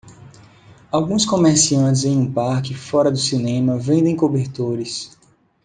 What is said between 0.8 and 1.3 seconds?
Alguns